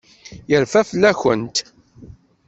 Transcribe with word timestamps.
Yerfa 0.49 0.81
fell-akent. 0.89 1.57